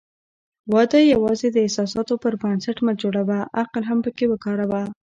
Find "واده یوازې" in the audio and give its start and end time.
0.73-1.47